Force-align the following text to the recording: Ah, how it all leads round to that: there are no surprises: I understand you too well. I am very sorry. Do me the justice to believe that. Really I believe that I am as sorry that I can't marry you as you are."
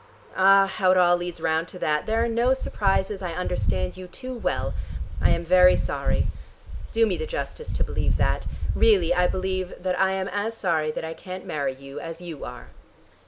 Ah, 0.35 0.65
how 0.65 0.89
it 0.89 0.97
all 0.97 1.15
leads 1.15 1.39
round 1.39 1.67
to 1.67 1.77
that: 1.77 2.07
there 2.07 2.23
are 2.23 2.27
no 2.27 2.55
surprises: 2.55 3.21
I 3.21 3.33
understand 3.33 3.95
you 3.97 4.07
too 4.07 4.33
well. 4.33 4.73
I 5.21 5.29
am 5.29 5.45
very 5.45 5.75
sorry. 5.75 6.25
Do 6.91 7.05
me 7.05 7.17
the 7.17 7.27
justice 7.27 7.71
to 7.73 7.83
believe 7.83 8.17
that. 8.17 8.47
Really 8.73 9.13
I 9.13 9.27
believe 9.27 9.75
that 9.83 9.99
I 9.99 10.13
am 10.13 10.27
as 10.29 10.57
sorry 10.57 10.89
that 10.89 11.05
I 11.05 11.13
can't 11.13 11.45
marry 11.45 11.75
you 11.75 11.99
as 11.99 12.19
you 12.19 12.43
are." 12.43 12.69